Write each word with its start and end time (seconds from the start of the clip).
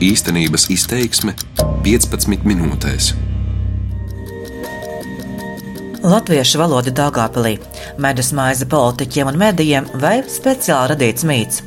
Īstenības 0.00 0.70
izteiksme 0.72 1.34
15 1.84 2.46
minūtēs. 2.48 3.10
Latviešu 6.00 6.56
valoda 6.56 6.88
Dāngāpilī, 6.96 7.58
medus 8.00 8.30
maize 8.32 8.64
politiķiem 8.64 9.28
un 9.28 9.36
medijiem 9.42 9.90
vai 10.00 10.22
speciāli 10.24 10.94
radīts 10.94 11.26
mīts. 11.28 11.60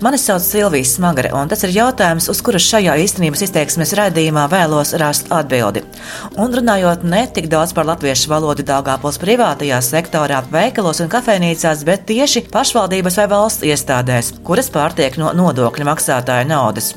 Mani 0.00 0.16
sauc 0.16 0.40
Silvija 0.46 0.86
Smagare, 0.88 1.28
un 1.36 1.50
tas 1.50 1.66
ir 1.66 1.74
jautājums, 1.74 2.30
uz 2.32 2.40
kuru 2.44 2.56
šajā 2.62 2.94
īstenības 3.02 3.44
izteiksmes 3.44 3.92
raidījumā 3.98 4.46
vēlos 4.48 4.94
rast 5.02 5.28
atbildi. 5.28 5.82
Un 6.40 6.56
runājot 6.56 7.04
ne 7.04 7.26
tik 7.36 7.50
daudz 7.52 7.74
par 7.76 7.84
latviešu 7.90 8.30
valodu 8.32 8.64
Dāngāpils 8.64 9.20
privātajā 9.20 9.82
sektorā, 9.84 10.40
veikalos 10.54 11.02
un 11.04 11.12
kafejnīcās, 11.12 11.84
bet 11.84 12.08
tieši 12.08 12.46
pašvaldības 12.48 13.20
vai 13.20 13.28
valsts 13.34 13.68
iestādēs, 13.68 14.32
kuras 14.48 14.72
pārtiek 14.72 15.20
no 15.20 15.34
nodokļu 15.36 15.88
maksātāja 15.90 16.48
naudas. 16.48 16.94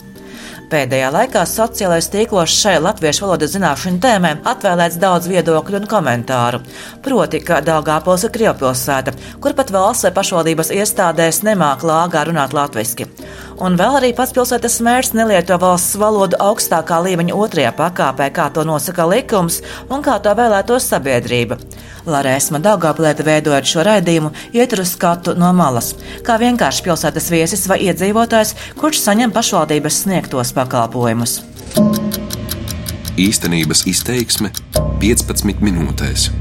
Pēdējā 0.71 1.09
laikā 1.11 1.41
sociālais 1.51 2.05
tīklos 2.07 2.53
šai 2.55 2.77
latviešu 2.79 3.25
valodas 3.25 3.51
zināšanu 3.51 3.99
tēmai 3.99 4.29
atvēlēts 4.47 5.01
daudz 5.01 5.27
viedokļu 5.27 5.81
un 5.81 5.87
komentāru. 5.91 6.61
Proti, 7.03 7.41
ka 7.43 7.57
Dāngāpils 7.67 8.23
ir 8.23 8.31
Krievpilsēta, 8.37 9.11
kur 9.43 9.51
pat 9.57 9.73
valsts 9.75 10.07
vai 10.07 10.13
pašvaldības 10.15 10.71
iestādēs 10.77 11.41
nemāk 11.43 11.83
lāgā 11.83 12.23
runāt 12.29 12.55
latviski. 12.55 13.09
Un 13.61 13.75
vēl 13.77 13.99
arī 13.99 14.09
pats 14.17 14.33
pilsētas 14.33 14.79
mērs 14.81 15.11
nelieto 15.13 15.53
valsts 15.61 15.93
valodu 16.01 16.39
augstākā 16.41 16.97
līmeņa 17.05 17.35
otrajā 17.37 17.73
pakāpē, 17.77 18.31
kā 18.33 18.47
to 18.55 18.63
nosaka 18.65 19.05
likums 19.05 19.59
un 19.85 20.01
kā 20.01 20.15
to 20.23 20.33
vēlētos 20.37 20.89
sabiedrība. 20.89 21.59
Larēsma 22.09 22.57
Daugāplēta 22.65 23.21
veidojot 23.27 23.69
šo 23.69 23.85
raidījumu, 23.85 24.33
ietur 24.57 24.81
uz 24.81 24.95
skatu 24.95 25.37
no 25.37 25.53
malas, 25.53 25.93
kā 26.25 26.39
vienkārši 26.41 26.87
pilsētas 26.89 27.29
viesis 27.29 27.67
vai 27.69 27.83
iedzīvotājs, 27.85 28.55
kurš 28.81 29.05
saņem 29.05 29.35
pašvaldības 29.35 30.03
sniegtos 30.07 30.57
pakalpojumus. 30.57 31.43
Īstenības 33.21 33.85
izteiksme 33.93 34.49
15 35.03 35.61
minūtēs. 35.61 36.31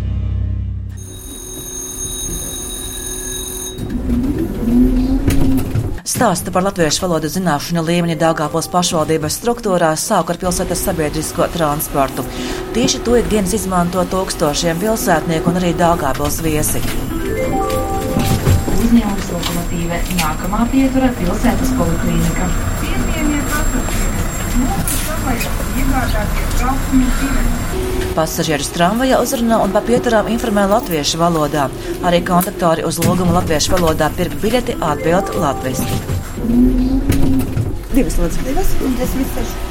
Stāsta 6.11 6.51
par 6.51 6.65
latviešu 6.67 7.05
valodas 7.05 7.37
zināšanu 7.37 7.85
līmeni 7.87 8.17
Dāngāpils 8.19 8.67
pašvaldības 8.73 9.37
struktūrās 9.39 10.09
sāk 10.11 10.33
ar 10.33 10.41
pilsētas 10.43 10.83
sabiedrisko 10.89 11.47
transportu. 11.55 12.25
Tieši 12.75 13.03
to 13.07 13.15
ikdienas 13.21 13.55
izmanto 13.55 14.03
tūkstošiem 14.11 14.83
pilsētnieku 14.83 15.53
un 15.53 15.61
arī 15.63 15.71
Dāngāpils 15.79 16.41
viesi. 16.43 16.83
Uzņēmums 18.75 19.31
lokomotīve 19.37 20.03
nākamā 20.19 20.67
pietura 20.75 21.15
pilsētas 21.21 21.75
poliklīnika. 21.79 22.53
Piemieniet 22.83 23.59
atpakaļ. 23.63 24.07
Mūsu 24.59 25.03
savai 25.07 25.39
traukumu 25.39 25.55
divas. 25.55 25.60
Pasažierus 28.15 28.71
tramvajā 28.75 29.21
uzrunā 29.23 29.61
un 29.65 29.73
pa 29.75 29.83
pieturām 29.87 30.29
informē 30.33 30.67
latviešu 30.71 31.21
valodā. 31.21 31.69
Arī 32.07 32.21
kontaktori 32.27 32.85
uz 32.89 32.99
lūgumu 33.03 33.35
latviešu 33.37 33.77
valodā 33.77 34.11
pirkt 34.17 34.41
biļeti 34.43 34.77
atbild 34.83 35.35
latviski. 35.41 36.01
Divas 37.91 38.19
lodziņas, 38.21 38.47
divas 38.47 38.73
un 38.87 38.97
desmit 38.99 39.37
seši. 39.37 39.69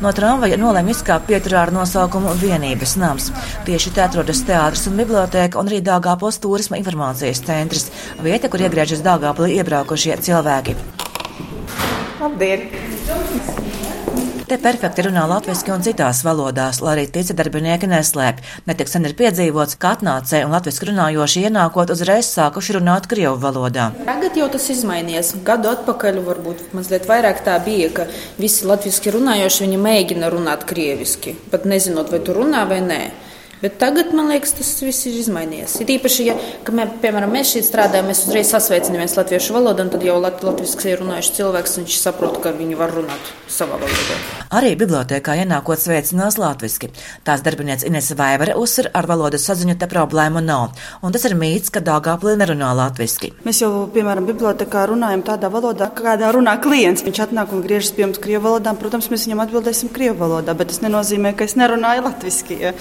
No 0.00 0.14
tramvaja 0.16 0.56
nolēma 0.56 0.94
izkāpt 0.94 1.26
pieturā 1.28 1.66
ar 1.66 1.72
nosaukumu 1.76 2.32
Vienības 2.40 2.94
nams. 3.00 3.28
Tieši 3.66 3.92
te 3.96 4.04
atrodas 4.06 4.40
teātris 4.48 4.86
un 4.88 4.96
biblioteka 4.96 5.60
un 5.60 5.68
arī 5.68 5.82
Dāngāpos 5.84 6.40
turisma 6.40 6.80
informācijas 6.80 7.44
centrs, 7.44 7.90
vieta, 8.24 8.48
kur 8.48 8.64
iegriežas 8.64 9.04
Dāngāpilī 9.04 9.58
iebraukušie 9.60 10.16
cilvēki. 10.24 10.78
Labdien! 12.22 12.89
Te 14.50 14.56
perfekti 14.58 15.04
runā 15.06 15.28
latviešu 15.30 15.70
un 15.70 15.84
citās 15.86 16.24
valodās, 16.26 16.80
lai 16.82 16.96
arī 16.96 17.04
tica 17.14 17.36
darbinieki 17.38 17.86
neslēpj. 17.86 18.48
Netik 18.66 18.90
sen 18.90 19.06
ir 19.06 19.14
piedzīvots, 19.14 19.76
ka 19.78 19.92
atnācēji 19.94 20.48
un 20.48 20.56
latviešu 20.56 20.88
runājoši 20.88 21.44
ienākot 21.46 21.92
uzreiz 21.94 22.32
sākuši 22.34 22.74
runāt 22.80 23.06
krievu 23.12 23.36
valodā. 23.38 23.92
Tagad 24.08 24.42
jau 24.42 24.50
tas 24.50 24.66
izmainījies. 24.74 25.36
Gadu 25.46 25.70
atpakaļ 25.70 26.18
varbūt 26.26 26.74
mazliet 26.74 27.06
vairāk 27.06 27.44
tā 27.46 27.60
bija, 27.62 27.92
ka 27.94 28.10
visi 28.42 28.66
latviešu 28.66 29.14
runājoši 29.20 29.68
viņi 29.68 29.82
mēģina 29.86 30.34
runāt 30.34 30.66
krieviski, 30.66 31.38
pat 31.54 31.70
nezinot, 31.70 32.10
vai 32.10 32.18
tu 32.18 32.34
runā 32.34 32.66
vai 32.66 32.82
nē. 32.90 33.02
Bet 33.60 33.78
tagad, 33.78 34.14
man 34.16 34.32
liekas, 34.32 34.54
tas 34.56 34.74
viss 34.80 35.06
ir 35.06 35.18
izmainījies. 35.20 35.78
Ir 35.84 35.94
īpaši, 35.98 36.26
ja 36.30 36.36
mē, 36.72 36.86
piemēram, 37.02 37.30
mēs 37.38 37.54
šeit 37.54 37.68
strādājam, 37.68 38.08
mēs 38.08 38.24
uzreiz 38.26 38.50
sasveicinamies 38.54 39.18
latviešu 39.20 39.60
valodu, 39.60 39.84
un 39.84 39.94
tad 39.94 40.10
jau 40.10 40.16
lat 40.18 40.40
latviešu 40.42 41.02
runājuši 41.04 41.40
cilvēks, 41.42 41.80
viņš 41.82 42.02
saprot, 42.08 42.40
ka 42.40 42.56
viņi 42.56 42.80
var 42.80 42.96
runāt 42.96 43.34
savā 43.52 43.76
valodā. 43.76 44.39
Arī 44.50 44.72
bibliotekā 44.74 45.36
ienākot 45.44 45.78
sveicinās 45.78 46.34
latviski. 46.40 46.88
Tās 47.22 47.44
darbiniece 47.46 47.86
Inese 47.86 48.16
Vaivare 48.18 48.56
uzsver, 48.58 48.88
ar 48.98 49.06
valodas 49.06 49.44
saziņu 49.46 49.76
te 49.78 49.86
problēmu 49.86 50.40
nav. 50.42 50.72
Un 51.06 51.14
tas 51.14 51.22
ir 51.28 51.36
mīts, 51.38 51.70
ka 51.70 51.78
Dāngāplī 51.86 52.32
nerunā 52.40 52.72
latviski. 52.74 53.30
Mēs 53.46 53.60
jau, 53.62 53.68
piemēram, 53.94 54.26
bibliotekā 54.26 54.88
runājam 54.90 55.22
tādā 55.28 55.52
valodā, 55.54 55.86
kādā 55.94 56.32
runā 56.34 56.56
klients. 56.64 57.04
Viņš 57.06 57.20
atnāk 57.28 57.54
un 57.54 57.62
griežas 57.62 57.92
pie 57.94 58.08
mums 58.08 58.18
krievu 58.24 58.48
valodā. 58.48 58.74
Protams, 58.80 59.06
mēs 59.12 59.28
viņam 59.28 59.44
atbildēsim 59.44 59.92
krievu 59.94 60.18
valodā, 60.24 60.56
bet 60.58 60.72
tas 60.72 60.82
nenozīmē, 60.82 61.30
ka 61.38 61.46
es 61.46 61.54
nerunāju 61.60 62.08
latviski. 62.08 62.58
Ja. 62.64 62.72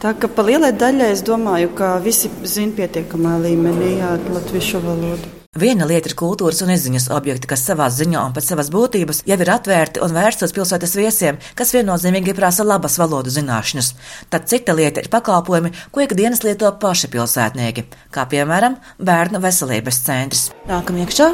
Tā 0.00 0.14
ka 0.16 0.30
pa 0.32 0.46
lielai 0.48 0.72
daļai 0.72 1.10
es 1.18 1.20
domāju, 1.28 1.74
ka 1.76 1.98
visi 2.00 2.32
zina 2.48 2.72
pietiekamā 2.80 3.36
līmenī 3.44 3.92
jā, 3.98 4.14
latviešu 4.38 4.80
valodu. 4.88 5.39
Viena 5.58 5.82
lieta 5.82 6.06
ir 6.06 6.12
kultūras 6.14 6.60
un 6.62 6.68
izziņas 6.70 7.08
objekti, 7.10 7.48
kas 7.50 7.64
savā 7.66 7.88
ziņā 7.90 8.20
un 8.22 8.34
pēc 8.36 8.52
savas 8.52 8.68
būtības 8.70 9.24
jau 9.26 9.34
ir 9.42 9.48
atvērti 9.50 9.98
un 9.98 10.12
vērsti 10.14 10.44
uz 10.46 10.52
pilsētas 10.54 10.92
viesiem, 10.94 11.40
kas 11.58 11.72
viennozīmīgi 11.74 12.36
prasa 12.38 12.62
labas 12.62 12.94
valodu 13.00 13.32
zināšanas. 13.34 13.88
Tad 14.30 14.44
cita 14.46 14.76
lieta 14.78 15.02
ir 15.02 15.08
pakalpojumi, 15.10 15.72
ko 15.90 16.04
ikdienas 16.04 16.44
lieto 16.46 16.70
paši 16.70 17.10
pilsētnieki, 17.10 17.82
kā 18.14 18.28
piemēram 18.30 18.76
bērnu 19.02 19.40
veselības 19.42 19.98
centrs. 20.04 20.44
Nākam 20.70 21.00
iekšā. 21.02 21.26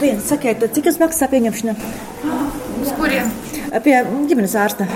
Viens 0.00 0.30
sakiet, 0.32 0.64
cik 0.72 0.88
tas 0.88 0.96
maksā 1.02 1.28
pieņemšana? 1.34 1.74
Uz 2.80 2.94
kuriem? 2.96 3.28
Pie 3.84 3.98
ģimenes 4.30 4.56
ārsta. 4.56 4.86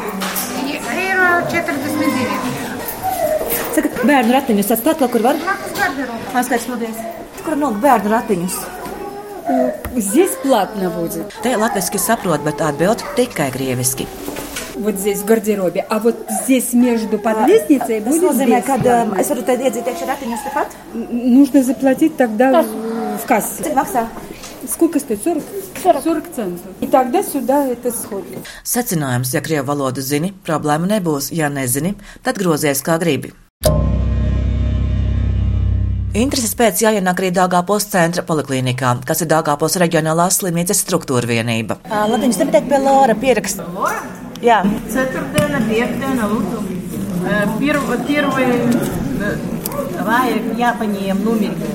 Eiro 0.73 1.29
42. 1.53 2.33
Saka, 3.77 3.93
bērnu 4.01 4.39
ratiņus 4.39 4.73
atstāt 4.79 5.05
kur 5.05 5.29
var? 5.29 5.45
Paskaidrs, 6.33 6.71
paldies 6.73 7.14
Kur 7.46 7.56
nolikt 7.56 7.82
bērnu 7.84 8.10
ratiņus? 8.16 8.56
Здесь 9.96 10.32
платно 10.44 10.90
будет. 10.90 11.34
Te 11.44 11.56
latviski 11.58 11.98
saprot, 11.98 12.42
bet 12.46 12.62
atbild 12.62 13.02
tikai 13.18 13.52
krieviski. 13.52 14.08
Вот 14.76 14.96
здесь 14.96 15.20
в 15.20 15.26
гардеробе. 15.26 15.86
А 15.90 16.00
вот 16.00 16.16
здесь 16.30 16.72
между 16.74 17.18
под 17.18 17.48
лестницей 17.48 18.00
Tas 18.00 18.10
будет 18.10 18.24
nozīmē, 18.32 18.62
ka 18.66 18.76
um, 18.76 18.82
бесплатно. 18.84 19.20
es 19.20 19.30
varu 19.30 19.42
te 19.44 19.52
iedzīt 19.58 19.88
iekšā 19.92 20.06
ratiņus 20.08 20.44
tepat? 20.46 20.68
Н- 20.94 21.34
Нужно 21.40 21.64
заплатить 21.64 22.16
тогда 22.16 22.62
в 22.62 23.20
в 23.20 23.26
кассе. 23.26 23.64
Cik 23.64 23.74
maksā? 23.76 24.08
Сколько 24.72 25.00
стоит? 25.00 25.24
40? 25.24 25.44
40 25.84 26.24
центов. 26.36 26.72
И 26.80 26.88
тогда 26.88 27.24
сюда 27.24 27.66
это 27.68 27.92
сходит. 27.92 28.38
Secinājums, 28.64 29.34
ja 29.34 29.42
krievu 29.42 29.66
valodu 29.68 30.02
zini, 30.02 30.34
problēma 30.46 30.86
nebūs. 30.88 31.34
Ja 31.34 31.50
nezini, 31.50 31.96
tad 32.24 32.38
grozies 32.38 32.82
kā 32.84 33.00
gribi. 33.00 33.34
Intereses 36.15 36.53
pēc 36.55 36.79
jāienāk 36.79 37.19
arī 37.19 37.29
Dāngāpos 37.35 37.89
centra 37.91 38.23
poliklinikā, 38.23 38.93
kas 39.03 39.25
ir 39.25 39.29
Dāngāpos 39.33 39.75
reģionālās 39.83 40.37
slimnīcas 40.39 40.79
struktūra 40.85 41.27
vienība. 41.27 41.81
Labi, 41.91 42.29
jums 42.29 42.39
nepateikt 42.39 42.69
pie 42.71 42.79
Lora 42.85 43.17
pieraksta. 43.19 43.67
Lora? 43.75 43.99
Jā. 44.45 44.61
Ceturtdiena, 44.93 45.59
piekdiena, 45.67 46.29
lūdzu. 46.31 46.63
Pirva, 47.59 47.99
pirva, 48.07 48.45
vajag 50.07 50.47
jāpaņem 50.61 51.25
numeri. 51.27 51.73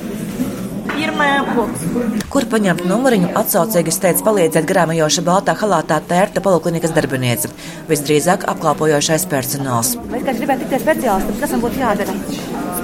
Kur 2.32 2.48
paņemt 2.52 2.86
numuriņu, 2.88 3.30
atsaucīgi 3.40 3.92
steidz 3.94 4.24
palīdzēt 4.24 4.68
grāmajoša 4.68 5.24
baltā 5.28 5.56
halātā 5.60 6.00
tērta 6.08 6.44
poliklinikas 6.44 6.96
darbiniece, 6.96 7.52
visdrīzāk 7.92 8.48
apkalpojošais 8.52 9.28
personāls. 9.31 9.94
Mēs 10.12 10.24
kā 10.28 10.36
gribētu 10.40 10.63
tikties 10.66 10.84
speciālistam, 10.88 11.40
kas 11.44 11.56
man 11.56 11.63
būtu 11.68 11.84
jādara? 11.84 12.16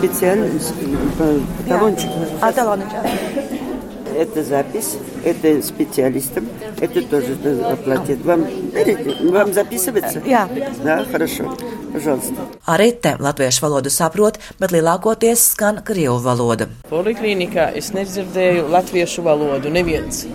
специальность 0.04 0.74
по- 1.18 1.40
талончик. 1.68 2.10
Taloniņš. 2.40 2.92
Это 4.16 4.42
запись, 4.44 4.96
это 5.24 5.62
специалистам, 5.62 6.46
это 6.80 7.00
тоже 7.02 7.36
надо 7.42 7.72
оплатить. 7.72 8.22
Вам, 8.24 8.44
берите, 8.74 9.16
вам 9.30 9.52
записывается? 9.54 10.20
Jā. 10.26 10.46
Да, 10.84 11.04
хорошо. 11.10 11.56
Пожалуйста. 11.92 12.34
Arī 12.66 12.92
te 13.00 13.16
latviešu 13.18 13.62
valodu 13.64 13.88
saprot, 13.90 14.38
bet 14.58 14.72
lielākoties 14.72 15.40
skan 15.54 15.80
krievu 15.84 16.18
valoda. 16.22 16.68
Poliklinikā 16.90 17.70
es 17.74 17.92
nedzirdēju 17.94 18.68
latviešu 18.68 19.22
valodu, 19.22 19.70
neviens. 19.70 20.26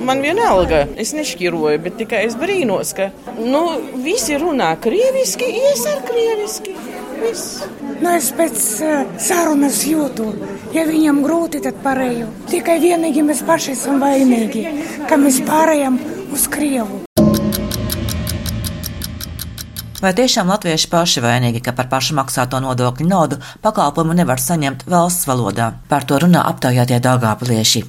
Man 0.00 0.22
vienalga, 0.22 0.86
es 0.96 1.12
nešķiroju, 1.12 1.78
bet 1.84 1.98
tikai 2.00 2.24
es 2.26 2.34
brīnos, 2.36 2.94
ka 2.96 3.10
nu, 3.38 3.80
visi 4.04 4.38
runā 4.40 4.72
krieviski, 4.80 5.52
es 5.72 5.84
ar 5.86 6.00
krieviski. 6.08 6.74
Viss. 7.20 7.62
Nu, 7.99 8.13
es 8.15 8.29
pēc 8.35 8.61
uh, 8.85 9.01
sarunas 9.19 9.81
jūtu, 9.87 10.29
ja 10.75 10.85
viņam 10.87 11.19
grūti, 11.25 11.59
tad 11.65 11.81
pārēju. 11.83 12.29
Tikai 12.51 12.79
vienīgi 12.83 13.25
mēs 13.27 13.43
paši 13.47 13.75
esam 13.75 13.99
vainīgi, 14.03 14.65
ka 15.09 15.19
mēs 15.19 15.43
pārējām 15.49 15.99
uz 16.31 16.47
Krievu. 16.51 16.98
Vai 19.99 20.13
tiešām 20.15 20.47
latvieši 20.47 20.87
paši 20.87 21.19
vainīgi, 21.19 21.59
ka 21.59 21.73
par 21.75 21.89
pašu 21.91 22.15
maksāto 22.15 22.61
nodokļu 22.63 23.03
naudu 23.03 23.39
pakalpojumu 23.65 24.13
nevar 24.15 24.39
saņemt 24.39 24.85
valsts 24.87 25.27
valodā? 25.27 25.73
Par 25.91 26.05
to 26.07 26.21
runā 26.23 26.45
aptaujātie 26.47 27.01
dāgāplieši. 27.03 27.81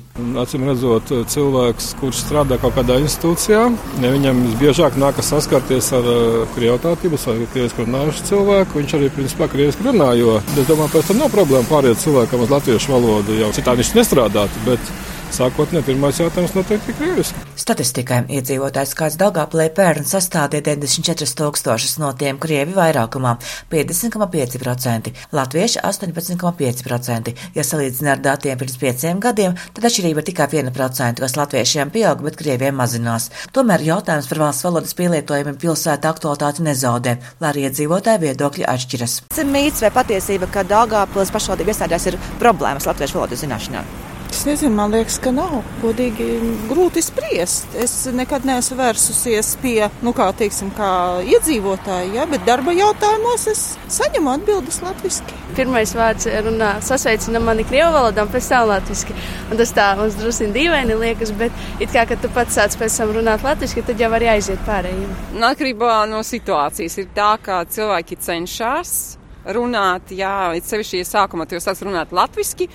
Acīm 0.42 0.66
redzot, 0.66 1.12
cilvēks, 1.30 1.92
kurš 2.00 2.24
strādā 2.24 2.58
kaut 2.58 2.74
kādā 2.74 2.96
institūcijā, 3.04 3.60
ja 4.02 4.10
viņam 4.10 4.42
visbiežāk 4.48 4.98
nākas 4.98 5.30
saskarties 5.30 5.92
ar 6.00 6.10
krievtātības 6.56 7.28
vai 7.30 7.46
krievisku 7.54 7.86
runājušu 7.86 8.26
cilvēku, 8.32 8.80
viņš 8.82 8.96
arī 8.98 9.12
principā 9.14 9.46
krievisku 9.54 9.86
runā, 9.86 10.10
jo 10.18 10.40
es 10.42 10.66
domāju, 10.66 10.96
pēc 10.96 11.12
tam 11.12 11.22
nav 11.22 11.30
problēma 11.36 11.70
pāriet 11.70 12.02
cilvēkam 12.02 12.42
uz 12.42 12.52
latviešu 12.56 12.96
valodu, 12.96 13.38
jau 13.38 13.54
citādi 13.54 13.84
viņš 13.84 13.94
nestrādātu. 14.00 14.66
Bet 14.66 14.92
Sākotnēji 15.30 15.86
pirmais 15.86 16.18
jautājums 16.18 16.56
noteikti 16.56 16.90
ir 16.90 16.96
krieviski. 16.98 17.42
Statistikai 17.60 18.24
iedzīvotājs 18.34 18.94
skaits 18.96 19.18
Daugāplē 19.20 19.68
pērn 19.76 20.06
sastādīja 20.08 20.74
94 20.74 21.36
tūkstošus, 21.38 22.00
no 22.02 22.10
tiem 22.18 22.38
krievi 22.42 22.74
vairākumā- 22.74 23.36
50,5%, 23.72 25.12
latvieši 25.32 25.78
18,5%. 25.86 27.34
Ja 27.54 27.62
salīdzina 27.62 28.12
ar 28.16 28.18
datiem 28.18 28.58
pirms 28.58 28.76
pieciem 28.76 29.20
gadiem, 29.20 29.54
tad 29.74 29.84
atšķirība 29.84 30.18
ir 30.18 30.28
tikai 30.32 30.48
1%, 30.50 31.20
kas 31.20 31.36
latviešiem 31.36 31.90
pieaug, 31.90 32.22
bet 32.22 32.36
krieviem 32.36 32.74
mazinās. 32.74 33.30
Tomēr 33.52 33.86
jautājums 33.86 34.28
par 34.28 34.38
valsts 34.38 34.64
valodas 34.64 34.94
pielietojumu 34.94 35.54
pilsētā 35.54 36.10
aktualitāti 36.10 36.66
nezaudē, 36.66 37.18
lai 37.40 37.52
arī 37.52 37.70
iedzīvotāju 37.70 38.24
viedokļi 38.26 38.66
atšķiras. 38.66 39.20
Tas 39.28 39.38
ir 39.38 39.46
mīts 39.46 39.80
vai 39.80 39.90
patiesība, 39.90 40.50
ka 40.50 40.64
Daugāpils 40.64 41.30
pašvaldību 41.30 41.70
iestādēs 41.70 42.06
ir 42.06 42.18
problēmas 42.40 42.86
latviešu 42.86 43.14
valodas 43.14 43.44
zināšanā? 43.44 44.09
Es 44.30 44.44
nezinu, 44.46 44.74
man 44.76 44.92
liekas, 44.94 45.16
ka 45.20 45.32
nav. 45.34 45.56
Godīgi 45.82 46.26
grūti 46.70 47.02
spriest. 47.02 47.74
Es 47.82 47.92
nekad 48.14 48.46
neesmu 48.46 48.78
vērsusies 48.78 49.56
pie, 49.60 49.88
nu, 50.06 50.14
kā 50.16 50.28
teiksim, 50.38 50.70
kā 50.76 50.90
iedzīvotāji, 51.26 52.14
ja, 52.14 52.28
bet 52.30 52.46
darba 52.46 52.72
jautājumos 52.76 53.48
es 53.50 53.64
saņemu 53.90 54.32
atbildes 54.36 54.80
latviski. 54.86 55.36
Pirmais 55.58 55.92
vārds 55.98 56.30
runā, 56.46 56.70
sasveicina 56.86 57.42
mani 57.42 57.66
krievu 57.66 57.90
valodā, 57.98 58.24
pēc 58.30 58.52
tam 58.54 58.70
latviski. 58.70 59.18
Un 59.50 59.60
tas 59.60 59.74
tā 59.76 59.90
mums 59.98 60.16
drusku 60.22 60.48
dīvaini 60.54 60.96
liekas, 61.02 61.34
bet 61.36 61.82
it 61.82 61.90
kā, 61.90 62.06
kad 62.08 62.22
tu 62.22 62.30
pats 62.32 62.54
sāc 62.56 62.78
pēc 62.78 63.00
tam 63.02 63.16
runāt 63.18 63.44
latviski, 63.44 63.84
tad 63.84 64.00
jau 64.00 64.14
var 64.14 64.30
aiziet 64.38 64.62
pārējiem. 64.68 65.16
Atkarībā 65.50 66.04
no 66.08 66.22
situācijas 66.24 67.00
ir 67.02 67.10
tā, 67.18 67.34
ka 67.42 67.64
cilvēki 67.66 68.22
cenšas 68.22 69.19
runāt, 69.44 70.12
jā, 70.16 70.52
it 70.56 70.68
sevišķi, 70.68 71.00
ja 71.00 71.08
sākumā 71.08 71.46
jūs 71.50 71.66
sākat 71.66 71.86
runāt 71.88 72.12
latviešu, 72.16 72.68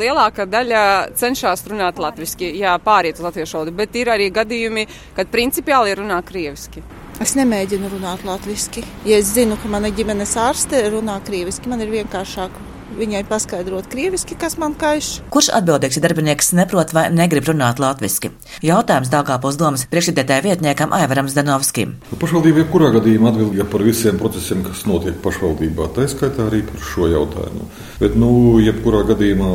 lielākā 0.00 0.46
daļa 0.50 0.82
cenšas 1.18 1.66
runāt 1.70 2.00
latviešu, 2.02 2.50
jā, 2.58 2.74
pāriet 2.82 3.20
uz 3.20 3.26
latviešu 3.28 3.58
valodu, 3.58 3.76
bet 3.82 3.96
ir 3.96 4.12
arī 4.12 4.30
gadījumi, 4.34 4.86
kad 5.16 5.30
principiāli 5.32 5.96
runā 5.98 6.20
krieviski. 6.26 6.82
Es 7.22 7.36
nemēģinu 7.38 7.90
runāt 7.92 8.24
latviešu. 8.26 8.82
Ja 9.06 9.18
es 9.20 9.30
zinu, 9.36 9.58
ka 9.60 9.70
mana 9.70 9.92
ģimenes 9.94 10.32
ārste 10.40 10.80
runā 10.90 11.20
krieviski, 11.26 11.70
man 11.70 11.84
ir 11.84 11.92
vienkāršāk 11.92 12.56
viņai 12.96 13.22
paskaidrot 13.28 13.88
krieviski, 13.92 14.36
kas 14.38 14.56
man 14.60 14.74
kaiš. 14.78 15.20
Kurš 15.32 15.50
atbildīgs, 15.56 15.98
ja 15.98 16.04
darbinieks 16.04 16.52
neprot 16.56 16.94
vai 16.96 17.06
negrib 17.14 17.46
runāt 17.48 17.82
latviešu? 17.82 18.32
Jautājums 18.64 19.10
Dāngāpos 19.12 19.58
domas 19.60 19.84
priekšsēdētāja 19.90 20.44
vietniekam 20.46 20.94
Aivaram 20.96 21.28
Zdanovskim. 21.30 21.94
Nu, 22.10 22.18
pašvaldība 22.20 22.62
jebkurā 22.64 22.90
gadījumā 22.96 23.32
atbildīga 23.32 23.66
par 23.72 23.84
visiem 23.86 24.18
procesiem, 24.20 24.64
kas 24.66 24.84
notiek 24.88 25.18
pašvaldībā, 25.24 25.88
tā 25.96 26.08
skaitā 26.10 26.48
arī 26.48 26.62
par 26.68 26.82
šo 26.92 27.08
jautājumu. 27.12 27.68
Bet, 28.00 28.18
nu, 28.18 28.32
jebkurā 28.62 29.04
gadījumā 29.12 29.52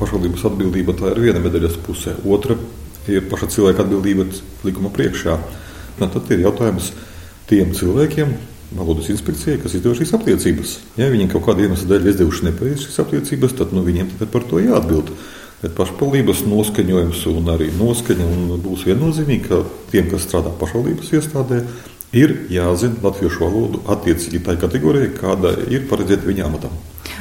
pašvaldības 0.00 0.48
atbildība 0.50 0.96
tā 0.98 1.14
ir 1.14 1.22
viena 1.28 1.42
medaļas 1.44 1.78
pusē. 1.86 2.16
Otra 2.26 2.58
ir 3.10 3.28
paša 3.30 3.50
cilvēka 3.54 3.86
atbildība 3.86 4.26
likuma 4.66 4.90
priekšā. 4.94 5.38
Nu, 6.00 6.10
tad 6.12 6.34
ir 6.34 6.44
jautājums 6.44 6.90
tiem 7.50 7.72
cilvēkiem, 7.76 8.34
valodas 8.74 9.10
inspekcijai, 9.12 9.60
kas 9.62 9.76
izdeva 9.78 9.96
šīs 9.98 10.14
apliecības. 10.16 10.76
Ja 10.98 11.10
viņi 11.12 11.28
kaut 11.32 11.46
kāda 11.46 11.66
iemesla 11.66 11.90
dēļ 11.92 12.10
izdevuši 12.12 12.48
nepareizas 12.48 12.86
šīs 12.88 13.02
apliecības, 13.04 13.56
tad 13.60 13.74
nu, 13.76 13.84
viņiem 13.86 14.14
tad 14.18 14.32
par 14.32 14.46
to 14.48 14.62
jāatbild. 14.62 15.12
Bet 15.62 15.72
pašvaldības 15.78 16.42
noskaņojums 16.50 17.22
un 17.32 17.52
arī 17.54 17.70
noskaņa 17.78 18.26
un 18.28 18.58
būs 18.64 18.84
viennozīmīgi, 18.88 19.46
ka 19.48 19.62
tiem, 19.92 20.10
kas 20.10 20.26
strādā 20.28 20.52
pašvaldības 20.60 21.14
iestādē, 21.16 21.62
ir 22.16 22.34
jāzina 22.52 23.00
latviešu 23.06 23.46
valodu 23.46 23.80
attiecīgi 23.94 24.42
tai 24.44 24.58
kategorijai, 24.60 25.14
kāda 25.16 25.56
ir 25.72 25.88
paredzēta 25.90 26.28
viņa 26.28 26.46
amatam. 26.50 26.76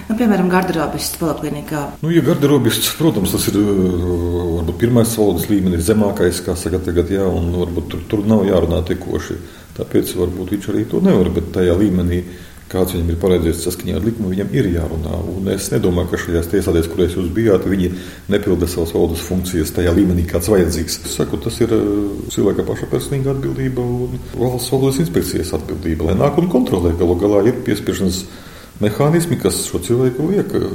Nu, 0.06 0.14
piemēram, 0.20 0.50
garderobists 0.54 1.18
poliklinikā. 1.18 1.82
Nu, 2.06 2.12
ja 2.14 2.22
garderobists, 2.26 2.92
protams, 3.00 3.32
tas 3.34 3.48
ir 3.50 3.58
varbūt 3.58 4.78
pirmais 4.84 5.14
valodas 5.18 5.48
līmenis, 5.50 5.88
zemākais, 5.88 6.44
kā 6.46 6.54
saka 6.60 6.82
tagad, 6.86 7.10
jā, 7.10 7.26
un 7.26 7.50
varbūt 7.58 7.88
tur, 7.94 8.04
tur 8.12 8.26
nav 8.30 8.46
jārunā 8.46 8.84
tekoši. 8.86 9.40
Tāpēc 9.80 10.14
varbūt 10.20 10.54
viņš 10.54 10.68
arī 10.72 10.86
to 10.92 11.02
nevar, 11.04 11.32
bet 11.34 11.50
tajā 11.58 11.74
līmenī, 11.80 12.22
kāds 12.70 12.94
viņam 12.94 13.10
ir 13.12 13.20
paredzēts 13.22 13.66
saskaņā 13.66 13.98
ar 13.98 14.06
likumu, 14.06 14.30
viņam 14.36 14.54
ir 14.54 14.70
jārunā. 14.76 15.18
Un 15.34 15.50
es 15.54 15.72
nedomāju, 15.74 16.12
ka 16.14 16.22
šajās 16.22 16.54
tiesādēs, 16.54 16.90
kurās 16.94 17.18
jūs 17.18 17.34
bijāt, 17.34 17.66
viņi 17.70 17.92
nepilda 18.30 18.70
savas 18.70 18.94
valodas 18.94 19.26
funkcijas 19.26 19.74
tajā 19.74 19.94
līmenī, 19.98 20.30
kāds 20.30 20.50
vajadzīgs. 20.54 21.02
Es 21.02 21.18
saku, 21.18 21.42
tas 21.42 21.58
ir 21.66 21.74
uh, 21.74 21.86
cilvēka 22.34 22.66
paša 22.70 22.90
personīga 22.94 23.34
atbildība 23.34 23.82
un 23.82 24.18
valsts 24.38 24.74
valodas 24.74 25.02
inspekcijas 25.02 25.54
atbildība, 25.58 26.12
lai 26.12 26.20
nāk 26.22 26.42
un 26.42 26.50
kontrolē. 26.54 26.94
Galu 27.00 27.18
galā 27.22 27.46
ir 27.50 27.64
piespiešanas 27.66 28.26
mehānismi, 28.84 29.38
kas 29.42 29.62
šo 29.70 29.82
cilvēku 29.86 30.30
liek 30.32 30.54
eh, 30.58 30.68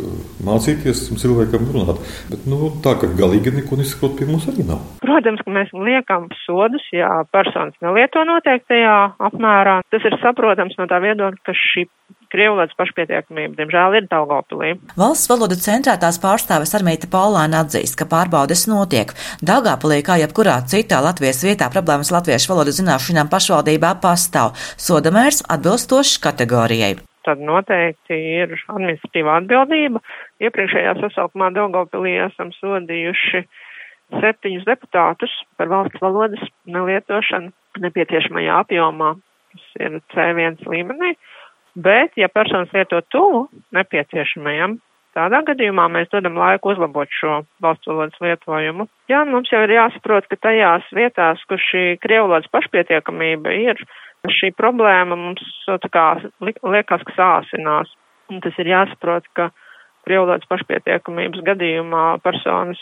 mācīties 0.46 1.06
cilvēkam 1.20 1.68
runāt. 1.74 2.00
Bet 2.30 2.46
nu, 2.50 2.72
tā, 2.84 2.96
ka 3.00 3.10
galīgi 3.18 3.54
neko 3.58 3.80
nesaprot, 3.80 4.16
pie 4.18 4.28
mums 4.30 4.48
arī 4.50 4.66
nav. 4.68 4.82
Protams, 5.04 5.42
ka 5.44 5.54
mēs 5.54 5.72
liekam 5.74 6.28
sodus, 6.44 6.84
ja 6.94 7.22
personas 7.34 7.76
nelieto 7.84 8.24
noteiktajā 8.28 8.98
apmērā. 9.30 9.80
Tas 9.92 10.06
ir 10.06 10.16
saprotams 10.22 10.78
no 10.80 10.88
tā 10.90 11.02
viedokļa, 11.04 11.42
ka 11.46 11.56
šī 11.56 11.88
Krievlodas 12.30 12.76
pašpietiekamība, 12.78 13.56
diemžēl, 13.58 13.96
ir 13.98 14.04
Daugopilī. 14.10 14.76
Valsts 14.98 15.26
valodu 15.30 15.56
centrā 15.58 15.96
tās 15.98 16.20
pārstāves 16.22 16.70
Armīta 16.78 17.10
Paulāna 17.10 17.64
atzīst, 17.64 17.96
ka 17.98 18.06
pārbaudes 18.10 18.68
notiek. 18.70 19.10
Daugopilī, 19.42 19.98
kā 20.06 20.20
jebkurā 20.22 20.60
citā 20.70 21.02
Latvijas 21.02 21.42
vietā, 21.42 21.66
problēmas 21.74 22.14
latviešu 22.14 22.54
valodu 22.54 22.78
zināšanām 22.78 23.34
pašvaldībā 23.34 23.96
pastāv. 24.04 24.54
Sodamērs 24.78 25.42
atbilstošs 25.50 26.20
kategorijai 26.22 27.00
tad 27.30 27.42
noteikti 27.46 28.18
ir 28.42 28.58
administratīva 28.58 29.38
atbildība. 29.40 30.02
Iepriekšējā 30.42 30.96
sasaukumā 30.98 31.52
Daugavpilī 31.54 32.16
esam 32.26 32.50
sodījuši 32.58 33.44
septiņus 34.18 34.66
deputātus 34.66 35.32
par 35.58 35.70
valsts 35.70 36.02
valodas 36.02 36.42
nelietošanu 36.66 37.52
nepieciešamajā 37.84 38.60
apjomā, 38.64 39.14
kas 39.52 39.66
ir 39.78 39.98
C1 40.14 40.58
līmenī, 40.66 41.14
bet, 41.78 42.16
ja 42.18 42.26
personas 42.32 42.72
lieto 42.74 42.98
tuvu 43.14 43.44
nepieciešamajam, 43.76 44.80
tādā 45.14 45.42
gadījumā 45.46 45.86
mēs 45.94 46.10
dodam 46.10 46.38
laiku 46.40 46.72
uzlabot 46.74 47.10
šo 47.14 47.40
valsts 47.62 47.90
valodas 47.90 48.18
lietojumu. 48.24 48.88
Jā, 49.10 49.22
mums 49.30 49.50
jau 49.54 49.62
ir 49.66 49.76
jāsaprot, 49.76 50.26
ka 50.30 50.38
tajās 50.48 50.90
vietās, 50.96 51.42
kur 51.46 51.62
šī 51.70 51.84
krievlodas 52.02 52.50
pašpietiekamība 52.50 53.54
ir, 53.62 53.86
šī 54.28 54.52
problēma 54.58 55.16
mums 55.16 55.42
kā, 55.92 56.06
liekas, 56.42 57.04
ka 57.06 57.16
sāsinās. 57.16 57.92
Un 58.30 58.40
tas 58.44 58.54
ir 58.62 58.70
jāsaprot, 58.70 59.26
ka 59.34 59.50
prievalodas 60.06 60.48
pašpietiekamības 60.50 61.42
gadījumā 61.46 62.04
personas 62.24 62.80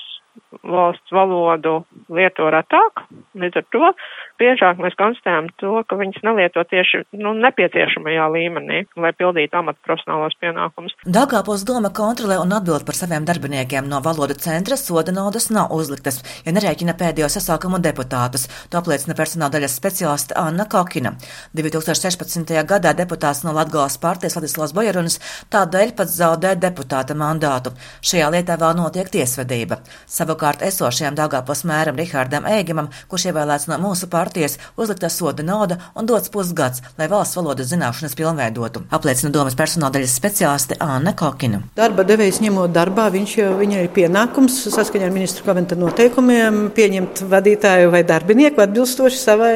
valsts 0.62 1.14
valodu 1.14 1.82
lieto 2.14 2.50
retāk. 2.52 3.04
Līdz 3.38 3.62
ar 3.62 3.66
to 3.74 3.92
biežāk 4.40 4.80
mēs 4.82 4.96
konstatējam 4.98 5.50
to, 5.60 5.74
ka 5.88 5.98
viņas 5.98 6.24
nelieto 6.26 6.62
tieši 6.70 7.02
nu, 7.18 7.34
nepieciešamajā 7.42 8.26
līmenī, 8.34 8.82
lai 8.96 9.12
pildītu 9.18 9.58
amata 9.58 9.82
profesionālos 9.86 10.36
pienākumus. 10.42 10.94
Dāngāpos 11.04 11.64
doma 11.68 11.90
kontrolē 11.94 12.38
un 12.42 12.54
atbild 12.56 12.86
par 12.88 12.98
saviem 12.98 13.26
darbiniekiem 13.28 13.88
no 13.90 14.00
valoda 14.04 14.36
centra 14.38 14.78
soda 14.80 15.14
naudas 15.14 15.50
nav 15.54 15.72
uzliktas, 15.74 16.20
ja 16.46 16.54
nerēķina 16.54 16.94
pēdējo 16.98 17.30
sasaukumu 17.34 17.80
deputātus. 17.84 18.48
To 18.70 18.80
apliecina 18.80 19.16
personāla 19.18 19.56
daļas 19.56 19.76
speciāliste 19.80 20.36
Anna 20.38 20.68
Kokina. 20.70 21.14
2016. 21.58 22.54
gadā 22.68 22.94
deputāts 22.96 23.44
no 23.46 23.54
Latgales 23.56 23.98
partijas 24.02 24.38
Ladislavs 24.38 24.74
Bojarunis 24.76 25.18
tādēļ 25.52 25.94
pats 25.98 26.16
zaudē 26.20 26.54
deputāta 26.60 27.16
mandātu. 27.18 27.74
Šajā 28.04 28.30
lietā 28.34 28.58
vēl 28.60 28.76
notiek 28.78 29.10
tiesvedība. 29.12 29.80
Savukārt 30.06 30.62
esošajam 30.66 31.16
Dāngāpos 31.18 31.64
mēram 31.68 31.98
Rihardam 31.98 32.46
Ēgimam, 32.48 32.90
kurš 33.10 33.30
ievēlēts 33.30 33.68
no 33.70 33.78
mūsu 33.82 34.08
partijas, 34.10 34.27
partijas 34.28 34.58
uzlikta 34.76 35.08
soda 35.08 35.42
nauda 35.42 35.78
un 35.94 36.06
dots 36.06 36.28
pusgads, 36.32 36.82
lai 36.98 37.08
valsts 37.08 37.36
valodas 37.38 37.70
zināšanas 37.72 38.16
pilnveidotu, 38.18 38.84
apliecina 38.92 39.32
domas 39.32 39.56
personāldaļas 39.56 40.16
speciāliste 40.20 40.76
Anna 40.84 41.14
Kokina. 41.16 41.62
Darba 41.78 42.04
devējs 42.08 42.42
ņemot 42.44 42.74
darbā, 42.74 43.08
viņš 43.14 43.36
jau 43.38 43.54
viņai 43.60 43.86
ir 43.86 43.92
pienākums 43.96 44.60
saskaņā 44.74 45.08
ar 45.08 45.14
ministru 45.14 45.46
kabineta 45.46 45.78
noteikumiem 45.80 46.68
pieņemt 46.76 47.24
vadītāju 47.30 47.92
vai 47.94 48.04
darbinieku 48.08 48.64
atbilstoši 48.64 49.22
savai 49.22 49.54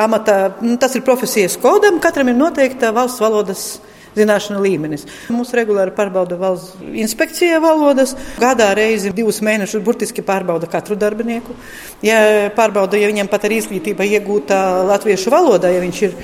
amatā. 0.00 0.38
Nu, 0.64 0.78
tas 0.80 0.96
ir 0.96 1.04
profesijas 1.04 1.58
kodam, 1.60 2.00
katram 2.00 2.32
ir 2.32 2.38
noteikta 2.38 2.94
valsts 2.96 3.20
valodas 3.24 3.68
zināšanu 4.16 4.62
līmenis. 4.64 5.06
Mums 5.34 5.52
regulāri 5.56 5.94
pārbauda 5.96 6.38
valsts 6.40 6.76
inspekcija 7.04 7.60
valodas. 7.64 8.14
Gadā 8.40 8.70
reizi 8.78 9.12
divus 9.14 9.42
mēnešus 9.44 9.84
burtiski 9.84 10.24
pārbauda 10.26 10.70
katru 10.70 10.96
darbinieku. 10.98 11.56
Ja 12.04 12.50
pārbauda, 12.56 13.00
ja 13.00 13.10
viņam 13.10 13.30
pat 13.30 13.48
ir 13.48 13.58
izglītība 13.58 14.06
iegūta 14.08 14.60
latviešu 14.88 15.34
valodā, 15.34 15.72
ja 15.74 15.82
viņš 15.82 16.04
ir 16.06 16.16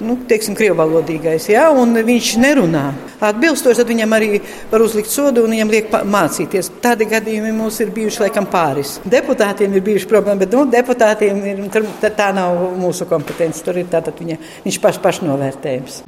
nu, 0.00 0.16
teiksim, 0.28 0.54
krievalodīgais, 0.58 1.48
ja, 1.50 1.68
un 1.74 1.96
viņš 2.06 2.30
nerunā 2.42 2.84
atbilstoši, 3.28 3.86
viņam 3.88 4.14
arī 4.14 4.30
var 4.70 4.84
uzlikt 4.84 5.10
sodu 5.12 5.44
un 5.44 5.54
viņam 5.56 5.72
liek 5.74 5.90
mācīties. 6.06 6.70
Tādi 6.84 7.08
gadījumi 7.10 7.52
mums 7.56 7.80
ir 7.82 7.92
bijuši 7.94 8.26
laikam 8.26 8.46
pāris. 8.50 8.98
Deputātiem 9.08 9.74
ir 9.74 9.84
bijuši 9.90 10.10
problēma, 10.10 10.42
bet 10.44 10.54
nu, 10.54 10.64
deputātiem 10.70 11.42
ir, 11.52 11.66
tā 12.06 12.30
nav 12.36 12.62
mūsu 12.78 13.08
kompetence. 13.10 13.64
Tur 13.66 13.82
ir 13.82 13.90
tātad 13.90 14.18
viņa, 14.22 14.38
viņš 14.66 14.82
paš, 14.84 15.02
pašnovērtējums. 15.04 16.02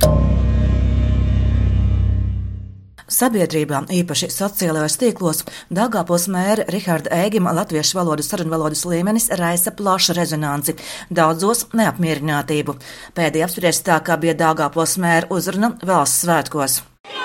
Sabiedrībā, 3.11 3.83
īpaši 3.91 4.29
sociālajos 4.31 4.95
tīklos, 5.01 5.43
Dāngāpils 5.75 6.29
mēra 6.31 6.67
Riharda 6.71 7.11
Ēgima 7.25 7.51
latviešu 7.57 7.99
valodas 7.99 8.31
sarunvalodas 8.31 8.85
līmenis 8.87 9.27
raisa 9.41 9.73
plašu 9.75 10.15
rezonanci, 10.15 10.77
daudzos 11.11 11.67
neapmierinātību. 11.75 12.77
Pēdējā 13.19 13.49
apspriest 13.49 13.85
tā, 13.89 13.99
kā 14.07 14.15
bija 14.21 14.37
Dāngāpils 14.39 14.95
mēra 15.03 15.27
uzruna 15.35 15.75
valsts 15.83 16.23
svētkos. 16.23 16.79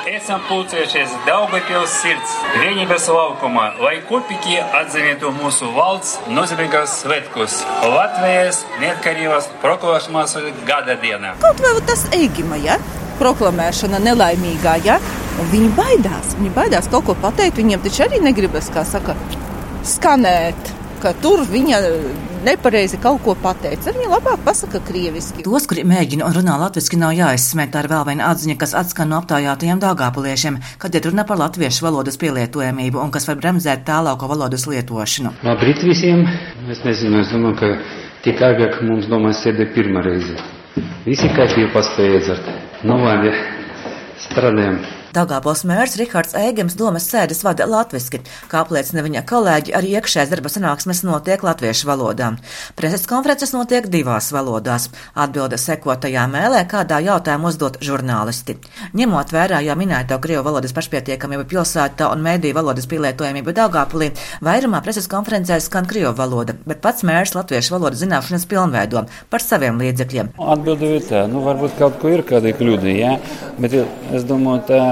Esam 0.09 0.41
pulcējušies 0.47 1.13
Daugavpils 1.27 1.93
sirds 2.01 2.33
vienības 2.55 3.05
laukumā, 3.11 3.67
lai 3.81 3.95
kopīgi 4.09 4.57
atzīmētu 4.81 5.29
mūsu 5.37 5.69
valsts 5.77 6.17
nozīmīgos 6.33 6.99
svētkus- 7.03 7.61
Latvijas 7.95 8.65
neatkarības 8.81 9.49
proklamēšanas 9.61 10.65
gada 10.65 10.97
dienā. 11.01 11.37
Kaut 11.45 11.61
vai 11.61 11.81
tas 11.85 12.07
Eigima, 12.13 12.57
ja? 12.57 12.79
Proklamēšana 13.19 14.01
nelaimīgā, 14.03 14.77
ja? 14.85 14.99
Un 15.39 15.51
viņi 15.51 15.73
baidās. 15.75 16.35
Viņi 16.39 16.53
baidās 16.55 16.89
kaut 16.91 17.07
ko 17.09 17.17
pateikt. 17.19 17.59
Viņiem 17.61 17.83
taču 17.83 18.05
arī 18.07 18.21
negribas, 18.23 18.71
kā 18.73 18.85
saka, 18.87 19.17
skanēt. 19.87 20.73
Tur 21.21 21.43
viņa 21.45 21.79
nepareizi 22.45 22.97
kaut 23.01 23.19
ko 23.25 23.35
pateica. 23.37 23.91
Viņa 23.93 24.07
labāk 24.09 24.41
pasaka 24.45 24.79
krieviski. 24.87 25.43
Tos, 25.45 25.67
kuri 25.69 25.83
mēģina 25.85 26.25
un 26.25 26.33
runā 26.33 26.55
latviešu, 26.63 26.97
nav 26.97 27.13
jāizsmēt. 27.13 27.73
Tā 27.75 27.83
ir 27.83 27.91
vēl 27.91 28.07
viena 28.09 28.31
atziņa, 28.31 28.57
kas 28.61 28.73
atskan 28.79 29.11
no 29.13 29.19
aptaujātajiem 29.21 29.83
dāngāpuliešiem, 29.83 30.57
kad 30.81 30.97
ir 30.97 31.05
runa 31.05 31.27
par 31.29 31.37
latviešu 31.43 31.85
valodas 31.85 32.17
pielietojamību 32.21 33.03
un 33.03 33.13
kas 33.13 33.29
var 33.29 33.37
bremzēt 33.43 33.85
tālāko 33.85 34.31
valodas 34.31 34.65
lietošanu. 34.71 35.35
Labrīt 35.45 35.85
visiem! 35.85 36.25
Es 36.73 36.81
nezinu, 36.87 37.21
es 37.21 37.33
domāju, 37.35 37.59
ka 37.61 37.73
tik 38.25 38.41
agāk 38.41 38.81
mums 38.87 39.05
domā 39.11 39.35
sēdē 39.37 39.69
pirmā 39.77 40.01
reize. 40.09 40.54
Visi 41.05 41.29
kaifi 41.35 41.67
paspēja 41.73 42.19
dzert. 42.23 42.47
Nu, 42.83 42.97
labi, 43.03 43.31
Dāngāpils 45.15 45.61
mērs 45.63 45.93
Rihards 45.95 46.35
Ēgems 46.35 46.73
domas 46.75 47.05
sēdes 47.07 47.39
vada 47.45 47.63
latviski, 47.69 48.19
kā 48.51 48.59
apliecina 48.65 48.99
viņa 49.05 49.21
kolēģi, 49.29 49.71
arī 49.77 49.93
iekšējais 49.95 50.31
darba 50.33 50.49
sanāksmes 50.51 51.05
notiek 51.07 51.43
latviešu 51.45 51.87
valodā. 51.87 52.33
Preses 52.75 53.07
konferences 53.07 53.53
notiek 53.55 53.87
divās 53.87 54.27
valodās. 54.35 54.89
Atbilde 55.15 55.55
sekotajā 55.61 56.25
mēlē, 56.33 56.65
kādā 56.67 56.99
jautājumā 57.05 57.47
uzdot 57.53 57.79
žurnālisti. 57.85 58.57
Ņemot 58.97 59.31
vērā 59.31 59.61
jau 59.63 59.77
minēto 59.79 60.17
Krievu 60.19 60.43
valodas 60.49 60.75
pašpietiekamību 60.75 61.47
pilsētā 61.53 62.11
un 62.11 62.25
mēdīju 62.25 62.59
valodas 62.59 62.89
pielietojamību 62.91 63.55
Dāngāpilī, 63.55 64.11
vairumā 64.43 64.83
preses 64.83 65.07
konferencēs 65.07 65.69
skan 65.69 65.87
Krievu 65.87 66.11
valoda, 66.19 66.57
bet 66.67 66.83
pats 66.83 67.07
mērs 67.07 67.37
latviešu 67.37 67.77
valodas 67.77 68.03
zināšanas 68.03 68.49
pilnveido 68.51 69.05
par 69.31 69.47
saviem 69.47 69.79
līdzekļiem. 69.79 70.35
Atbilde 70.55 70.91
ir 70.97 71.07
tā, 71.07 71.23
nu 71.31 71.45
varbūt 71.47 71.79
kaut 71.79 72.01
ko 72.03 72.11
ir 72.11 72.27
kādi 72.27 72.51
kļūdi, 72.59 72.99
jā, 72.99 73.15
bet 73.63 73.79
es 73.79 74.27
domāju 74.27 74.67
tā 74.73 74.83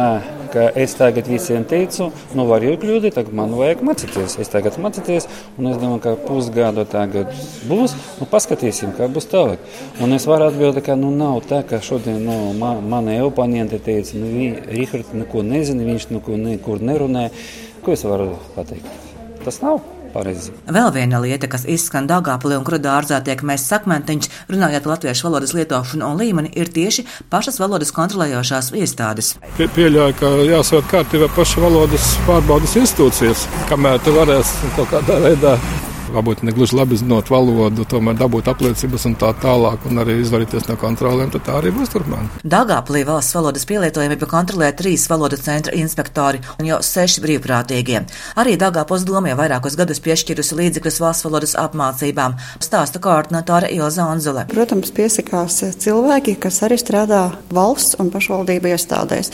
ka 0.53 0.67
es 0.79 0.95
tagad 0.97 1.27
visiem 1.29 1.65
teicu, 1.69 2.09
nu, 2.37 2.45
var 2.49 2.65
jau 2.65 2.75
kļūdīt, 2.81 3.15
tagad 3.17 3.35
man 3.37 3.55
vajag 3.57 3.83
mācīties. 3.85 4.37
Es 4.43 4.51
tagad 4.53 4.77
mācīties, 4.81 5.27
un 5.57 5.71
es 5.71 5.79
domāju, 5.81 6.01
ka 6.05 6.15
pusgadu 6.27 6.85
tagad 6.89 7.31
būs, 7.69 7.95
nu, 8.19 8.27
paskatīsim, 8.29 8.93
kā 8.97 9.09
būs 9.13 9.29
tālāk. 9.31 9.63
Un 10.03 10.15
es 10.17 10.27
varu 10.29 10.49
atbildēt, 10.51 10.85
ka 10.87 10.97
nu, 10.99 11.13
nav 11.15 11.41
tā, 11.49 11.63
ka 11.67 11.81
šodien 11.83 12.21
nu, 12.27 12.37
man, 12.59 12.83
mani 12.89 13.19
oponenti 13.25 13.81
teica, 13.83 14.19
nu, 14.21 14.53
Rihards 14.73 15.15
neko 15.17 15.45
nezina, 15.47 15.87
viņš 15.89 16.11
neko 16.13 16.39
nekur 16.47 16.83
nerunē. 16.83 17.29
Ko 17.83 17.95
es 17.95 18.05
varu 18.07 18.33
pateikt? 18.55 18.87
Tas 19.43 19.59
nav 19.63 19.81
pareizi. 20.13 20.53
Vēl 20.69 20.91
viena 20.95 21.21
lieta, 21.23 21.49
kas 21.51 21.65
izskan 21.69 22.07
Dāngāpulī 22.09 22.57
un 22.59 22.67
kura 22.67 22.79
dārzā 22.81 23.19
tiek 23.25 23.43
mēsts 23.45 23.71
sakmentiņš, 23.73 24.29
runājot 24.53 24.89
latviešu 24.89 25.27
valodas 25.29 25.55
lietošanu 25.57 26.09
un 26.09 26.21
līmeni, 26.21 26.53
ir 26.57 26.71
tieši 26.73 27.07
pašas 27.33 27.59
valodas 27.61 27.93
kontrolējošās 27.95 28.73
iestādes. 28.79 29.33
Pie, 29.57 29.69
pieļauju, 29.75 30.19
ka 30.19 30.35
jāsaka 30.49 30.91
kārtībā 30.97 31.31
paša 31.37 31.65
valodas 31.65 32.13
pārbaudas 32.27 32.77
institūcijas, 32.83 33.47
kamēr 33.71 33.99
tu 34.05 34.15
varēsi 34.17 34.75
kaut 34.77 34.93
kādā 34.93 35.19
veidā 35.27 35.57
varbūt 36.15 36.43
ne 36.45 36.53
gluži 36.55 36.77
labi 36.77 36.97
zinot 36.99 37.29
valodu, 37.33 37.85
tomēr 37.89 38.17
dabūt 38.19 38.49
apliecības 38.51 39.07
un 39.09 39.15
tā 39.19 39.31
tālāk, 39.43 39.87
un 39.89 40.01
arī 40.03 40.19
izvairīties 40.21 40.67
no 40.69 40.77
kontrolēm, 40.79 41.31
tad 41.33 41.45
tā 41.47 41.57
arī 41.59 41.73
būs 41.75 41.91
turpmāk. 41.93 42.39
Dāngāplī 42.43 43.03
valsts 43.07 43.35
valodas 43.37 43.65
pielietojamību 43.69 44.29
kontrolē 44.29 44.71
trīs 44.77 45.05
valodu 45.11 45.39
centra 45.41 45.75
inspektori 45.77 46.41
un 46.59 46.69
jau 46.69 46.79
seši 46.85 47.23
brīvprātīgie. 47.23 48.03
Arī 48.39 48.55
Dāngāpos 48.61 49.05
domē 49.07 49.35
vairākus 49.39 49.77
gadus 49.79 50.01
piešķirusi 50.03 50.59
līdzekļus 50.59 51.01
valsts 51.03 51.27
valodas 51.27 51.55
apmācībām, 51.59 52.37
stāsta 52.63 53.01
koordinatora 53.03 53.71
Ilza 53.73 54.07
Anzule. 54.09 54.45
Protams, 54.53 54.93
piesakās 54.95 55.59
cilvēki, 55.83 56.37
kas 56.43 56.61
arī 56.67 56.77
strādā 56.81 57.23
valsts 57.53 57.97
un 58.01 58.11
pašvaldību 58.13 58.73
iestādēs. 58.73 59.33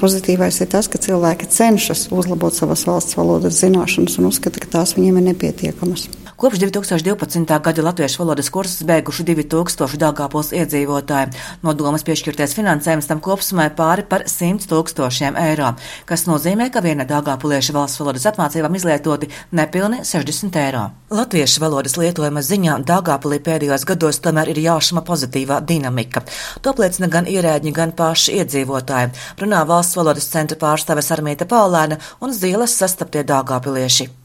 Pozitīvais 0.00 0.62
ir 0.62 0.70
tas, 0.72 0.88
ka 0.90 1.00
cilvēki 1.02 1.50
cenšas 1.50 2.08
uzlabot 2.14 2.56
savas 2.56 2.86
valsts 2.88 3.18
valodas 3.18 3.60
zināšanas 3.62 4.20
un 4.20 4.30
uzskata, 4.30 4.62
ka 4.62 4.78
tās 4.78 4.96
viņiem 4.98 5.20
ir 5.20 5.30
nepietiekamas. 5.32 6.08
Kopš 6.40 6.58
2012. 6.58 7.60
gada 7.60 7.82
latviešu 7.82 8.22
valodas 8.22 8.48
kursus 8.50 8.80
beiguši 8.88 9.24
2000 9.28 9.98
Dāngāpils 10.00 10.54
iedzīvotāji. 10.56 11.34
No 11.60 11.74
domas 11.76 12.00
piešķirtais 12.06 12.54
finansējums 12.56 13.08
tam 13.10 13.18
kopsumā 13.20 13.66
pāri 13.76 14.06
par 14.08 14.24
100 14.24 14.64
tūkstošiem 14.70 15.36
eiro, 15.36 15.74
kas 16.08 16.24
nozīmē, 16.24 16.70
ka 16.72 16.80
viena 16.80 17.04
Dāngāpulieša 17.04 17.74
valsts 17.76 18.00
valodas 18.00 18.24
apmācībām 18.30 18.78
izlietoti 18.78 19.28
nepilni 19.52 19.98
60 20.00 20.56
eiro. 20.62 20.86
Latviešu 21.12 21.60
valodas 21.60 21.98
lietojuma 22.00 22.40
ziņā 22.40 22.78
Dāngāpulī 22.88 23.42
pēdējos 23.44 23.84
gados 23.90 24.22
tomēr 24.24 24.48
ir 24.54 24.62
jāšama 24.64 25.04
pozitīvā 25.04 25.60
dinamika. 25.68 26.22
To 26.64 26.72
apliecina 26.72 27.10
gan 27.12 27.28
ierēģi, 27.28 27.74
gan 27.76 27.92
paši 27.92 28.38
iedzīvotāji. 28.40 29.12
Runā 29.44 29.60
valsts 29.68 30.00
valodas 30.00 30.32
centra 30.32 30.56
pārstāves 30.56 31.12
Armīta 31.12 31.44
Paulēna 31.44 32.00
un 32.24 32.32
Zīles 32.32 32.78
sastaptie 32.80 33.26
Dāngāpilieši 33.28 34.08
šīs 34.08 34.19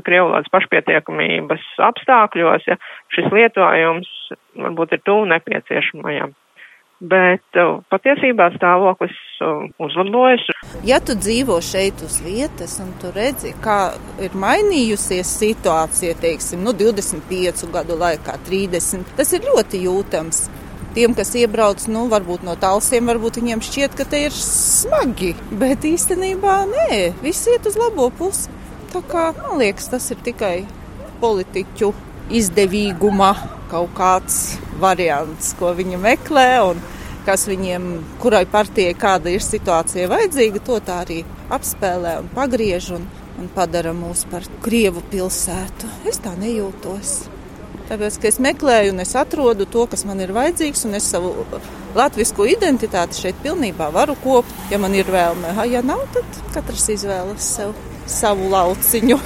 krievlodas 0.00 0.48
pašpietiekamības 0.54 1.64
apstākļos, 1.90 2.68
ja 2.70 2.78
šis 3.14 3.28
lietojums 3.34 4.08
varbūt 4.56 4.96
ir 4.96 5.04
tuvu 5.04 5.26
nepieciešamajam. 5.34 6.32
Bet 7.02 7.58
uh, 7.58 7.80
patiesībā 7.90 8.52
stāvoklis 8.54 9.14
uh, 9.42 9.64
uzlabojas. 9.82 10.44
Ja 10.86 11.00
tu 11.02 11.16
dzīvo 11.18 11.56
šeit 11.58 11.98
uz 12.06 12.20
vietas 12.22 12.76
un 12.84 12.92
tu 13.02 13.10
redzi, 13.10 13.50
kā 13.64 13.96
ir 14.22 14.36
mainījusies 14.38 15.32
situācija, 15.40 16.14
teiksim, 16.22 16.62
nu 16.62 16.70
25 16.78 17.66
gadu 17.74 17.98
laikā, 17.98 18.38
30, 18.46 19.16
tas 19.18 19.34
ir 19.34 19.50
ļoti 19.50 19.82
jūtams. 19.88 20.44
Tiem, 20.92 21.16
kas 21.16 21.32
iebrauc, 21.40 21.82
nu, 21.88 22.04
no 22.44 22.54
tālsiem, 22.60 23.08
varbūt 23.08 23.40
viņiem 23.40 23.62
šķiet, 23.64 23.94
ka 23.96 24.04
te 24.06 24.26
ir 24.28 24.34
smagi, 24.36 25.32
bet 25.58 25.88
īstenībā 25.88 26.56
nē, 26.68 26.98
viss 27.24 27.48
iet 27.48 27.66
uz 27.66 27.80
labo 27.80 28.12
pusi. 28.12 28.51
Tā 28.92 29.00
kā, 29.08 29.30
man 29.38 29.56
liekas, 29.56 29.86
tas 29.88 30.10
ir 30.12 30.18
tikai 30.20 30.66
politiķu 31.22 31.92
izdevīguma 32.36 33.30
kaut 33.70 33.94
kāds 33.96 34.58
variants, 34.82 35.54
ko 35.56 35.70
viņi 35.78 36.00
meklē 36.00 36.48
un 36.66 36.82
kas 37.24 37.46
viņiem, 37.48 37.86
kurai 38.20 38.42
partijai 38.50 38.92
kāda 38.98 39.32
ir 39.32 39.44
situācija 39.44 40.10
vajadzīga, 40.10 40.60
to 40.66 40.76
tā 40.84 40.98
arī 41.06 41.22
apspēlē 41.54 42.18
un 42.20 42.28
pagriež 42.34 42.90
un, 42.98 43.06
un 43.40 43.48
padara 43.54 43.94
mūs 43.96 44.26
par 44.28 44.44
Krievu 44.64 45.00
pilsētu. 45.12 45.88
Es 46.10 46.20
tā 46.20 46.34
nejūtos. 46.36 47.14
Tāpēc, 47.88 48.18
ka 48.20 48.28
es 48.28 48.38
meklēju 48.44 48.92
un 48.92 49.04
es 49.04 49.14
atrodu 49.18 49.64
to, 49.72 49.86
kas 49.90 50.04
man 50.08 50.20
ir 50.20 50.34
vajadzīgs, 50.36 50.84
un 50.88 50.98
es 50.98 51.08
savu 51.14 51.32
latviešu 51.96 52.44
identitāti 52.52 53.24
šeit 53.24 53.40
pilnībā 53.44 53.88
varu 53.94 54.18
kopt, 54.20 54.52
ja 54.72 54.80
man 54.82 54.92
ir 54.96 55.08
vēlme. 55.12 55.54
Ja 55.70 55.80
nav, 55.84 56.04
tad 56.12 56.44
katrs 56.52 56.90
izvēlas 56.92 57.48
sev 57.56 57.74
savu 58.06 58.50
lauciņu. 58.52 59.18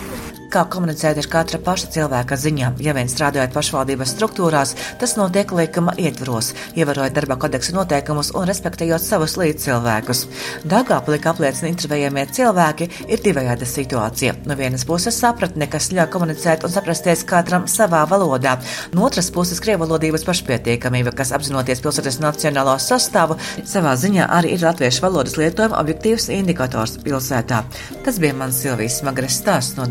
Kā 0.52 0.62
komunicēt 0.70 1.18
ir 1.18 1.26
katra 1.30 1.58
paša 1.58 1.88
cilvēka 1.94 2.36
ziņā. 2.38 2.68
Ja 2.84 2.92
vien 2.94 3.08
strādājot 3.10 3.54
pašvaldības 3.54 4.12
struktūrās, 4.14 4.74
tas 5.00 5.16
notiek 5.18 5.50
likuma 5.58 5.94
ietvaros, 5.98 6.52
ievērojot 6.78 7.16
darba 7.16 7.36
kodeksa 7.42 7.74
noteikumus 7.74 8.30
un 8.36 8.46
respektējot 8.46 9.02
savus 9.02 9.34
līdzcilvēkus. 9.40 10.22
Dāngāpulī, 10.70 11.18
kā 11.22 11.32
apliecina 11.34 11.72
intervējamie 11.72 12.26
cilvēki, 12.36 12.88
ir 13.10 13.22
divējāda 13.24 13.66
situācija. 13.66 14.36
No 14.46 14.54
vienas 14.58 14.86
puses 14.86 15.18
sapratne, 15.18 15.66
kas 15.72 15.90
ļauj 15.90 16.12
komunicēt 16.14 16.66
un 16.66 16.74
saprasties 16.74 17.26
katram 17.26 17.66
savā 17.70 18.04
valodā. 18.06 18.54
No 18.94 19.08
otras 19.08 19.32
puses 19.34 19.60
krievalodības 19.64 20.26
pašpietiekamība, 20.30 21.14
kas 21.16 21.34
apzinoties 21.34 21.82
pilsētas 21.82 22.20
nacionālo 22.22 22.76
sastāvu, 22.82 23.40
savā 23.66 23.96
ziņā 23.98 24.30
arī 24.38 24.54
ir 24.54 24.64
latviešu 24.68 25.02
valodas 25.08 25.36
lietojuma 25.40 25.82
objektīvs 25.82 26.30
indikators 26.38 27.00
pilsētā. 27.02 27.64
Tas 28.06 28.22
bija 28.22 28.38
mans 28.38 28.62
Silvijas 28.62 29.00
Smagres 29.02 29.42
stāsts 29.42 29.76
no 29.80 29.90